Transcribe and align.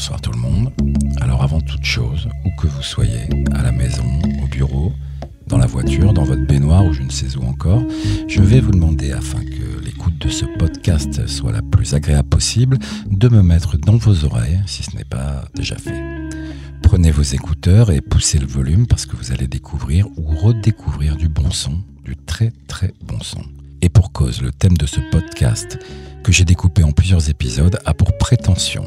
bonsoir 0.00 0.22
tout 0.22 0.32
le 0.32 0.38
monde. 0.38 0.72
Alors 1.20 1.42
avant 1.42 1.60
toute 1.60 1.84
chose, 1.84 2.26
où 2.46 2.50
que 2.58 2.66
vous 2.66 2.82
soyez, 2.82 3.28
à 3.52 3.62
la 3.62 3.70
maison, 3.70 4.06
au 4.42 4.46
bureau, 4.46 4.94
dans 5.46 5.58
la 5.58 5.66
voiture, 5.66 6.14
dans 6.14 6.24
votre 6.24 6.46
baignoire 6.46 6.86
ou 6.86 6.94
je 6.94 7.02
ne 7.02 7.10
sais 7.10 7.36
où 7.36 7.42
encore, 7.42 7.82
je 8.26 8.40
vais 8.40 8.60
vous 8.60 8.70
demander, 8.70 9.12
afin 9.12 9.40
que 9.40 9.84
l'écoute 9.84 10.16
de 10.16 10.30
ce 10.30 10.46
podcast 10.58 11.26
soit 11.26 11.52
la 11.52 11.60
plus 11.60 11.92
agréable 11.92 12.30
possible, 12.30 12.78
de 13.10 13.28
me 13.28 13.42
mettre 13.42 13.76
dans 13.76 13.98
vos 13.98 14.24
oreilles, 14.24 14.62
si 14.64 14.82
ce 14.84 14.96
n'est 14.96 15.04
pas 15.04 15.44
déjà 15.54 15.76
fait. 15.76 16.02
Prenez 16.82 17.10
vos 17.10 17.20
écouteurs 17.20 17.90
et 17.90 18.00
poussez 18.00 18.38
le 18.38 18.46
volume 18.46 18.86
parce 18.86 19.04
que 19.04 19.16
vous 19.16 19.32
allez 19.32 19.48
découvrir 19.48 20.06
ou 20.16 20.34
redécouvrir 20.34 21.16
du 21.16 21.28
bon 21.28 21.50
son, 21.50 21.74
du 22.06 22.16
très 22.16 22.54
très 22.68 22.94
bon 23.02 23.20
son. 23.20 23.42
Et 23.82 23.90
pour 23.90 24.12
cause, 24.12 24.40
le 24.40 24.50
thème 24.50 24.78
de 24.78 24.86
ce 24.86 25.00
podcast, 25.10 25.78
que 26.22 26.32
j'ai 26.32 26.44
découpé 26.44 26.82
en 26.82 26.92
plusieurs 26.92 27.28
épisodes, 27.28 27.78
a 27.84 27.94
pour 27.94 28.16
prétention 28.18 28.84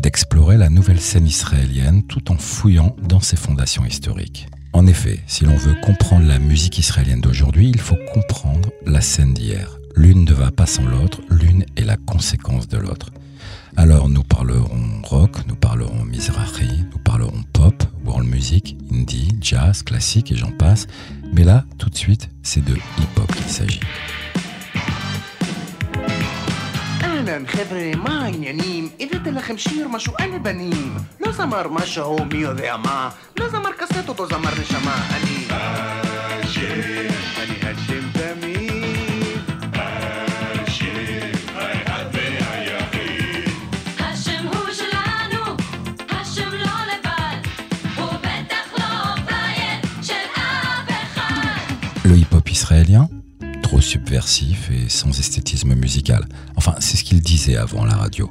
d'explorer 0.00 0.56
la 0.56 0.68
nouvelle 0.68 1.00
scène 1.00 1.26
israélienne 1.26 2.02
tout 2.04 2.30
en 2.32 2.36
fouillant 2.36 2.96
dans 3.02 3.20
ses 3.20 3.36
fondations 3.36 3.84
historiques. 3.84 4.48
En 4.72 4.86
effet, 4.86 5.20
si 5.26 5.44
l'on 5.44 5.56
veut 5.56 5.74
comprendre 5.82 6.26
la 6.26 6.38
musique 6.38 6.78
israélienne 6.78 7.20
d'aujourd'hui, 7.20 7.68
il 7.68 7.80
faut 7.80 7.98
comprendre 8.14 8.70
la 8.86 9.00
scène 9.00 9.34
d'hier. 9.34 9.78
L'une 9.96 10.24
ne 10.24 10.32
va 10.32 10.50
pas 10.50 10.66
sans 10.66 10.84
l'autre, 10.84 11.20
l'une 11.28 11.64
est 11.76 11.84
la 11.84 11.96
conséquence 11.96 12.68
de 12.68 12.78
l'autre. 12.78 13.10
Alors 13.76 14.08
nous 14.08 14.22
parlerons 14.22 15.02
rock, 15.02 15.36
nous 15.48 15.56
parlerons 15.56 16.04
mizrahi, 16.04 16.84
nous 16.92 16.98
parlerons 17.04 17.42
pop, 17.52 17.82
world 18.04 18.28
music, 18.28 18.76
indie, 18.92 19.36
jazz, 19.40 19.82
classique 19.82 20.32
et 20.32 20.36
j'en 20.36 20.50
passe. 20.52 20.86
Mais 21.32 21.44
là, 21.44 21.64
tout 21.78 21.90
de 21.90 21.96
suite, 21.96 22.30
c'est 22.42 22.64
de 22.64 22.74
hip-hop 22.74 23.34
qu'il 23.34 23.46
s'agit. 23.46 23.80
אהלן, 27.20 27.46
חבר'ה, 27.46 27.90
מה 27.96 28.24
העניינים? 28.24 28.88
הבאתי 29.00 29.30
לכם 29.30 29.58
שיר, 29.58 29.88
משהו 29.88 30.12
על 30.18 30.38
בנים. 30.38 30.94
לא 31.20 31.32
זמר 31.32 31.68
משהו, 31.68 32.24
מי 32.24 32.38
יודע 32.38 32.76
מה. 32.76 33.10
לא 33.36 33.48
זמר 33.48 33.72
כסת 33.72 34.08
אותו 34.08 34.26
זמר 34.26 34.50
נשמה. 34.60 35.08
אני... 35.10 35.46
אשם. 36.42 36.62
אני 37.38 37.72
אשם 37.72 38.10
תמיד. 38.12 38.60
אשם, 39.72 41.30
Trop 53.70 53.80
subversif 53.80 54.68
et 54.72 54.88
sans 54.88 55.16
esthétisme 55.16 55.76
musical. 55.76 56.26
Enfin, 56.56 56.74
c'est 56.80 56.96
ce 56.96 57.04
qu'il 57.04 57.20
disait 57.20 57.56
avant 57.56 57.84
la 57.84 57.94
radio. 57.94 58.28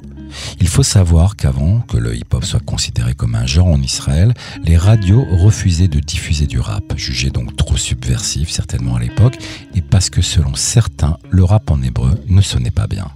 Il 0.60 0.68
faut 0.68 0.82
savoir 0.82 1.34
qu'avant 1.34 1.80
que 1.80 1.96
le 1.96 2.14
hip-hop 2.14 2.44
soit 2.44 2.60
considéré 2.60 3.14
comme 3.14 3.34
un 3.34 3.46
genre 3.46 3.68
en 3.68 3.80
Israël, 3.80 4.34
les 4.64 4.76
radios 4.76 5.24
refusaient 5.30 5.88
de 5.88 5.98
diffuser 5.98 6.46
du 6.46 6.60
rap, 6.60 6.92
jugé 6.94 7.30
donc 7.30 7.56
trop 7.56 7.78
subversif 7.78 8.50
certainement 8.50 8.96
à 8.96 9.00
l'époque, 9.00 9.38
et 9.74 9.80
parce 9.80 10.10
que 10.10 10.20
selon 10.20 10.54
certains, 10.56 11.16
le 11.30 11.42
rap 11.42 11.70
en 11.70 11.80
hébreu 11.80 12.22
ne 12.28 12.42
sonnait 12.42 12.70
pas 12.70 12.86
bien. 12.86 13.10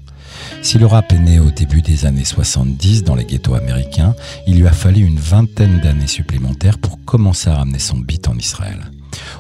Si 0.63 0.79
le 0.79 0.87
rap 0.87 1.13
est 1.13 1.19
né 1.19 1.41
au 1.41 1.51
début 1.51 1.83
des 1.83 2.07
années 2.07 2.25
70 2.25 3.05
dans 3.05 3.17
les 3.17 3.27
ghettos 3.27 3.55
américains, 3.55 4.15
il 4.47 4.59
lui 4.59 4.67
a 4.67 4.73
fallu 4.73 5.05
une 5.05 5.19
vingtaine 5.19 5.79
d'années 5.83 6.07
supplémentaires 6.07 6.79
pour 6.79 7.05
commencer 7.05 7.51
à 7.51 7.57
ramener 7.57 7.79
son 7.79 7.99
beat 7.99 8.29
en 8.29 8.39
Israël. 8.39 8.81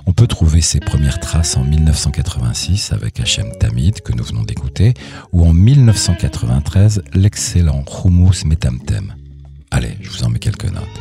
On 0.05 0.13
peut 0.13 0.27
trouver 0.27 0.61
ses 0.61 0.79
premières 0.79 1.19
traces 1.19 1.57
en 1.57 1.63
1986 1.63 2.93
avec 2.93 3.19
Hachem 3.19 3.51
Tamid 3.59 4.01
que 4.01 4.13
nous 4.13 4.23
venons 4.23 4.43
d'écouter, 4.43 4.93
ou 5.31 5.45
en 5.45 5.53
1993 5.53 7.01
l'excellent 7.13 7.83
Hummus 7.85 8.45
Metamtem. 8.45 9.13
Allez, 9.71 9.97
je 10.01 10.09
vous 10.09 10.23
en 10.23 10.29
mets 10.29 10.39
quelques 10.39 10.71
notes. 10.71 10.99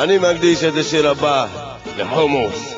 אני 0.00 0.18
מקדיש 0.18 0.64
את 0.64 0.76
השיר 0.76 1.08
הבא 1.08 1.46
לחומוס. 1.98 2.74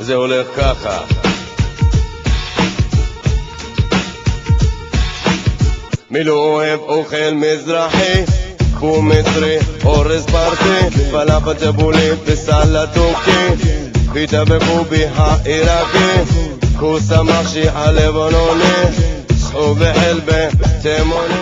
זה 0.00 0.14
הולך 0.14 0.46
ככה. 0.56 0.98
מי 6.10 6.24
לא 6.24 6.34
אוהב 6.34 6.80
אוכל 6.80 7.34
מזרחי? 7.34 8.43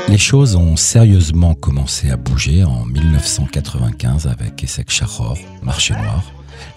Les 0.09 0.17
choses 0.17 0.55
ont 0.55 0.75
sérieusement 0.75 1.55
commencé 1.55 2.11
à 2.11 2.17
bouger 2.17 2.63
en 2.63 2.85
1995 2.85 4.27
avec 4.27 4.63
Essek 4.63 4.91
Shachor, 4.91 5.37
Marché 5.63 5.93
Noir, 5.95 6.23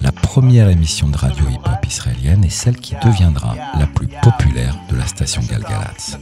la 0.00 0.12
première 0.12 0.68
émission 0.68 1.08
de 1.08 1.16
radio 1.16 1.44
hip-hop 1.50 1.86
israélienne 1.86 2.44
et 2.44 2.50
celle 2.50 2.76
qui 2.76 2.94
deviendra 3.04 3.54
la 3.78 3.86
plus 3.86 4.06
populaire 4.06 4.35
la 5.06 5.10
station 5.10 5.42
Galgalatz. 5.48 6.18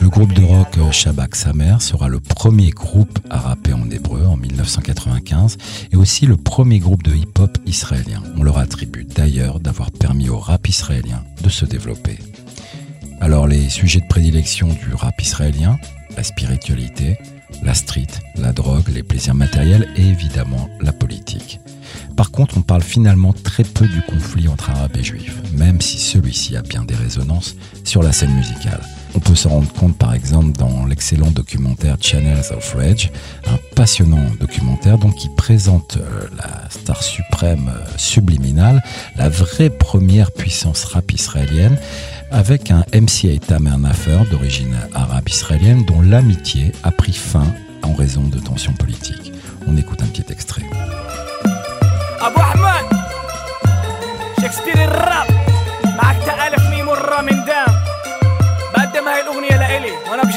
Le 0.00 0.08
groupe 0.08 0.32
de 0.32 0.42
rock 0.42 0.78
Shabak 0.90 1.36
Samer 1.36 1.76
sera 1.80 2.08
le 2.08 2.18
premier 2.18 2.70
groupe 2.70 3.18
à 3.28 3.38
rapper 3.38 3.74
en 3.74 3.90
hébreu 3.90 4.24
en 4.24 4.38
1995 4.38 5.58
et 5.92 5.96
aussi 5.96 6.24
le 6.24 6.38
premier 6.38 6.78
groupe 6.78 7.02
de 7.02 7.14
hip-hop 7.14 7.58
israélien. 7.66 8.22
On 8.38 8.42
leur 8.42 8.56
attribue 8.56 9.04
d'ailleurs 9.04 9.60
d'avoir 9.60 9.90
permis 9.90 10.30
au 10.30 10.38
rap 10.38 10.66
israélien 10.66 11.22
de 11.42 11.50
se 11.50 11.66
développer. 11.66 12.18
Alors 13.20 13.46
les 13.46 13.68
sujets 13.68 14.00
de 14.00 14.06
prédilection 14.06 14.68
du 14.68 14.94
rap 14.94 15.20
israélien, 15.20 15.78
la 16.16 16.22
spiritualité, 16.22 17.18
la 17.62 17.74
street, 17.74 18.06
la 18.36 18.52
drogue, 18.52 18.88
les 18.88 19.02
plaisirs 19.02 19.34
matériels 19.34 19.88
et 19.96 20.06
évidemment 20.06 20.68
la 20.80 20.92
politique. 20.92 21.60
Par 22.16 22.30
contre, 22.30 22.58
on 22.58 22.62
parle 22.62 22.82
finalement 22.82 23.32
très 23.32 23.64
peu 23.64 23.86
du 23.86 24.02
conflit 24.02 24.48
entre 24.48 24.70
arabes 24.70 24.96
et 24.96 25.04
juifs, 25.04 25.40
même 25.52 25.80
si 25.80 25.98
celui-ci 25.98 26.56
a 26.56 26.62
bien 26.62 26.84
des 26.84 26.94
résonances 26.94 27.56
sur 27.84 28.02
la 28.02 28.12
scène 28.12 28.34
musicale. 28.34 28.80
On 29.18 29.20
peut 29.20 29.34
s'en 29.34 29.48
rendre 29.48 29.72
compte 29.72 29.96
par 29.98 30.14
exemple 30.14 30.56
dans 30.56 30.86
l'excellent 30.86 31.32
documentaire 31.32 31.96
Channels 32.00 32.52
of 32.56 32.74
Rage, 32.74 33.10
un 33.48 33.58
passionnant 33.74 34.24
documentaire 34.38 34.96
donc 34.96 35.16
qui 35.16 35.28
présente 35.28 35.96
euh, 35.96 36.28
la 36.36 36.70
star 36.70 37.02
suprême 37.02 37.68
euh, 37.68 37.84
subliminale, 37.96 38.80
la 39.16 39.28
vraie 39.28 39.70
première 39.70 40.30
puissance 40.30 40.84
rap 40.84 41.10
israélienne, 41.10 41.76
avec 42.30 42.70
un 42.70 42.84
MCA 42.94 43.40
Tamer 43.44 43.76
Nafer 43.76 44.20
d'origine 44.30 44.76
arabe 44.94 45.28
israélienne 45.28 45.84
dont 45.84 46.00
l'amitié 46.00 46.70
a 46.84 46.92
pris 46.92 47.12
fin 47.12 47.52
en 47.82 47.94
raison 47.94 48.22
de 48.22 48.38
tensions 48.38 48.74
politiques. 48.74 49.32
On 49.66 49.76
écoute 49.76 50.00
un 50.00 50.06
petit 50.06 50.32
extrait. 50.32 50.62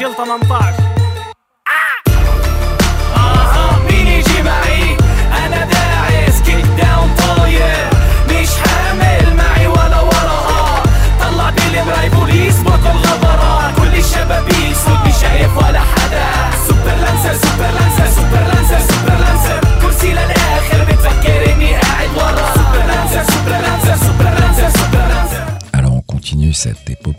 جيل 0.02 0.14
18 0.14 0.92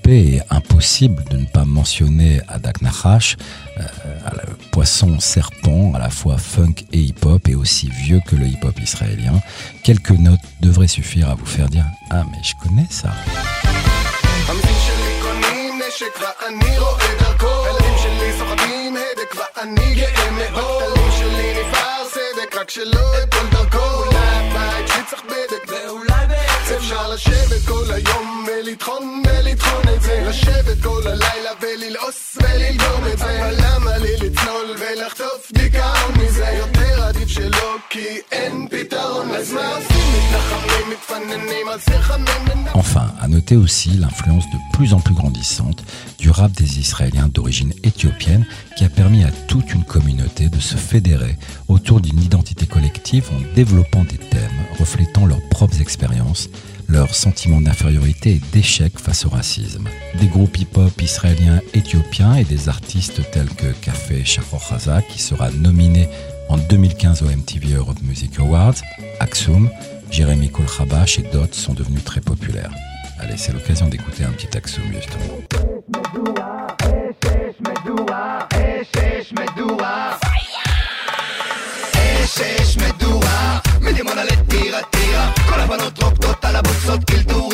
et 0.07 0.41
impossible 0.49 1.23
de 1.29 1.37
ne 1.37 1.45
pas 1.45 1.65
mentionner 1.65 2.41
Adak 2.47 2.81
Nachash, 2.81 3.37
euh, 3.79 3.83
poisson 4.71 5.19
serpent 5.19 5.93
à 5.93 5.99
la 5.99 6.09
fois 6.09 6.37
funk 6.37 6.75
et 6.91 6.99
hip-hop 6.99 7.47
et 7.47 7.55
aussi 7.55 7.89
vieux 7.89 8.19
que 8.27 8.35
le 8.35 8.47
hip-hop 8.47 8.79
israélien. 8.79 9.41
Quelques 9.83 10.11
notes 10.11 10.39
devraient 10.61 10.87
suffire 10.87 11.29
à 11.29 11.35
vous 11.35 11.45
faire 11.45 11.69
dire 11.69 11.85
Ah 12.09 12.23
mais 12.31 12.37
je 12.43 12.53
connais 12.61 12.87
ça. 12.89 13.11
לשבת 27.12 27.64
כל 27.66 27.84
היום 27.92 28.44
ולטחון 28.46 29.22
ולטחון 29.26 29.82
את 29.96 30.02
זה 30.02 30.24
לשבת 30.28 30.82
כל 30.82 31.02
הלילה 31.04 31.50
וללעוס 31.60 32.38
וללגום 32.42 33.04
את 33.12 33.18
זה 33.18 33.44
אבל 33.44 33.54
למה 33.58 33.98
לי 33.98 34.12
לצלול 34.16 34.76
ולחטוף 34.78 35.52
דיכאון 35.52 36.12
מזה 36.16 36.46
יותר 36.58 37.02
עדיף 37.02 37.28
שלא 37.28 37.76
כי 37.90 38.06
אין 38.32 38.68
פתרון 38.70 39.30
אז 39.30 39.52
מה 39.52 39.68
עושים 39.68 40.12
מתנחמים 40.18 40.90
מתפננים 40.90 41.68
על 41.68 41.80
סרחמים 41.80 42.48
Enfin, 42.74 43.12
à 43.20 43.26
noter 43.28 43.56
aussi 43.56 43.90
l'influence 43.90 44.44
de 44.50 44.58
plus 44.76 44.92
en 44.94 45.00
plus 45.00 45.14
grandissante 45.14 45.82
du 46.18 46.30
rap 46.30 46.52
des 46.52 46.78
Israéliens 46.78 47.28
d'origine 47.28 47.72
éthiopienne 47.82 48.46
qui 48.76 48.84
a 48.84 48.88
permis 48.88 49.24
à 49.24 49.30
toute 49.48 49.72
une 49.74 49.84
communauté 49.84 50.48
de 50.48 50.60
se 50.60 50.76
fédérer 50.76 51.36
autour 51.66 52.00
d'une 52.00 52.22
identité 52.22 52.66
collective 52.66 53.28
en 53.32 53.54
développant 53.54 54.04
des 54.04 54.18
thèmes 54.18 54.58
reflétant 54.78 55.26
leurs 55.26 55.42
propres 55.48 55.80
expériences, 55.80 56.48
leur 56.87 57.13
sentiment 57.13 57.61
d'infériorité 57.61 58.31
et 58.31 58.41
d'échec 58.51 58.99
face 58.99 59.25
au 59.25 59.29
racisme. 59.29 59.87
Des 60.19 60.27
groupes 60.27 60.57
hip-hop 60.57 61.01
israéliens 61.01 61.61
éthiopiens 61.73 62.35
et 62.35 62.43
des 62.43 62.69
artistes 62.69 63.21
tels 63.31 63.49
que 63.49 63.71
Café 63.81 64.23
Shachor 64.25 64.61
qui 65.09 65.21
sera 65.21 65.49
nominé 65.51 66.07
en 66.49 66.57
2015 66.57 67.23
au 67.23 67.25
MTV 67.25 67.73
Europe 67.75 68.01
Music 68.03 68.39
Awards, 68.39 68.75
Aksum, 69.19 69.69
Jérémy 70.11 70.49
Kolchabash 70.49 71.19
et 71.19 71.23
d'autres 71.23 71.55
sont 71.55 71.73
devenus 71.73 72.03
très 72.03 72.21
populaires. 72.21 72.71
Allez, 73.19 73.37
c'est 73.37 73.53
l'occasion 73.53 73.87
d'écouter 73.87 74.23
un 74.23 74.31
petit 74.31 74.55
Aksum 74.55 74.83
justement. 74.93 75.39
Demande 83.97 84.17
à 84.17 84.23
l'être 84.23 84.45
pirate, 84.47 84.85
tira. 84.91 85.33
Quand 85.47 85.57
la 85.57 85.67
bonne 85.67 85.93
trompe, 85.93 86.25
t'as 86.41 86.51
la 86.51 86.61
bonne 86.61 86.81
sorte 86.85 87.05
qu'il 87.05 87.25
tourne. 87.25 87.52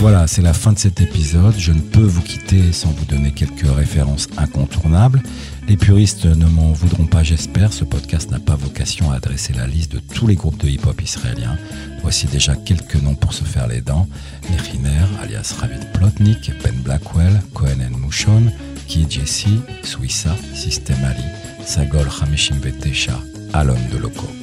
Voilà, 0.00 0.26
c'est 0.26 0.40
la 0.40 0.54
fin 0.54 0.72
de 0.72 0.78
cet 0.78 1.02
épisode. 1.02 1.54
Je 1.58 1.72
ne 1.72 1.80
peux 1.80 2.00
vous 2.00 2.22
quitter 2.22 2.72
sans 2.72 2.88
vous 2.88 3.04
donner 3.04 3.32
quelques 3.32 3.68
références 3.70 4.28
incontournables. 4.38 5.22
Les 5.68 5.76
puristes 5.76 6.24
ne 6.24 6.46
m'en 6.46 6.72
voudront 6.72 7.04
pas, 7.04 7.22
j'espère. 7.22 7.70
Ce 7.74 7.84
podcast 7.84 8.30
n'a 8.30 8.38
pas 8.38 8.56
vocation 8.56 9.12
à 9.12 9.16
adresser 9.16 9.52
la 9.52 9.66
liste 9.66 9.92
de 9.92 9.98
tous 9.98 10.26
les 10.26 10.36
groupes 10.36 10.56
de 10.56 10.68
hip-hop 10.68 11.02
israéliens. 11.02 11.58
Voici 12.00 12.26
déjà 12.26 12.54
quelques 12.54 12.94
noms 12.94 13.14
pour 13.14 13.34
se 13.34 13.44
faire 13.44 13.66
les 13.66 13.82
dents. 13.82 14.08
Alias 15.22 15.54
Ravid 15.60 15.92
Plotnik, 15.92 16.50
Ben 16.64 16.76
Blackwell, 16.82 17.42
Cohen 17.52 17.90
Mouchon, 17.98 18.50
Kid 18.88 19.10
Jesse, 19.10 19.48
Suissa, 19.82 20.34
System 20.54 20.96
Ali, 21.04 21.24
Sagol 21.66 22.08
Hamishim 22.22 22.56
Vetesha, 22.56 23.20
Alon 23.52 23.76
de 23.92 23.98
Loco. 23.98 24.39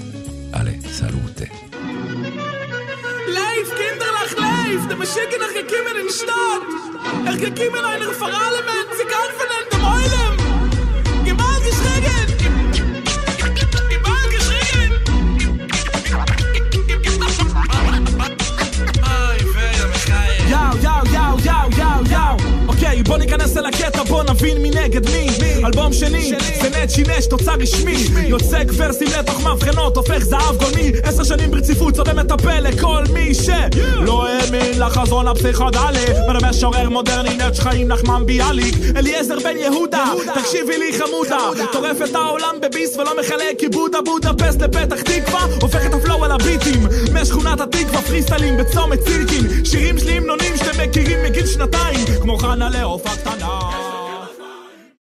Ich 4.99 5.03
bin 5.03 5.11
schicken, 5.11 5.41
ich 5.47 5.53
gekiemen 5.53 5.95
in 6.01 6.07
die 6.07 6.13
Stadt. 6.13 6.63
Ich 7.31 7.39
gekiemen 7.39 7.85
einer 7.85 8.11
für 8.13 8.25
alle 8.25 8.63
Menschen, 8.65 8.95
sie 8.97 9.05
kann 9.05 9.31
von 9.38 9.47
einem 9.55 9.81
Eulen. 9.94 10.33
Gewalt 11.23 11.63
geschrien. 11.67 12.27
Gewalt 13.89 14.29
geschrien. 14.33 14.91
Ay, 19.03 19.39
feia, 19.53 19.85
me 19.85 19.99
cae. 20.07 20.35
Yao, 20.49 20.73
yao, 20.81 21.03
yao, 21.77 22.03
yao. 22.09 22.38
Okay, 22.67 23.03
בוא 23.07 23.17
ניכנס 23.17 23.57
אל 23.57 23.65
הקטע, 23.65 24.03
בוא 24.03 24.23
נבין 24.23 24.61
מי 24.61 24.69
מי. 25.39 25.46
אלבום 25.67 25.93
שני, 25.93 26.31
זה 26.61 26.69
נט 26.69 26.89
שימש, 26.89 27.25
תוצר 27.25 27.53
רשמי. 27.59 28.07
יוצק 28.27 28.65
ורסים 28.77 29.07
לתוך 29.19 29.39
מבחנות, 29.45 29.97
הופך 29.97 30.19
זהב 30.19 30.57
גולמי. 30.57 30.91
עשר 31.03 31.23
שנים 31.23 31.51
ברציפות, 31.51 31.93
צודק 31.93 32.13
מטפל 32.13 32.59
לכל 32.59 33.03
מי 33.13 33.33
שלא 33.33 34.27
האמין 34.27 34.79
לחזון 34.79 35.27
הפסיכודלי 35.27 36.05
בין 36.27 36.49
משורר 36.49 36.89
מודרני, 36.89 37.29
נט 37.37 37.55
שחיים 37.55 37.87
נחמן 37.87 38.25
ביאליק. 38.25 38.75
אליעזר 38.95 39.39
בן 39.43 39.57
יהודה, 39.57 40.05
תקשיבי 40.35 40.77
לי 40.77 40.99
חמודה. 40.99 41.65
טורף 41.71 41.97
את 42.09 42.15
העולם 42.15 42.55
בביס 42.61 42.97
ולא 42.97 43.11
מחלק 43.19 43.61
עיבודה 43.61 43.97
בודפסט 44.05 44.61
לפתח 44.61 45.01
תקווה 45.01 45.45
הופך 45.61 45.85
את 45.85 45.93
הפלואו 45.93 46.25
על 46.25 46.31
הביטים. 46.31 46.87
משכונת 47.13 47.61
התקווה 47.61 48.01
פריסטיילים 48.01 48.57
בצומת 48.57 48.99
סירקין 49.07 49.65
שירים 49.65 49.97
שלי 49.97 50.11
המנונים 50.11 50.57
שאתם 50.57 50.83
מכירים 50.83 51.23
מגיל 51.23 51.45
שנתיים 51.45 52.05
כמו 52.21 52.37
חנה 52.37 52.69
לעוף 52.69 53.07
הקטנה 53.07 54.06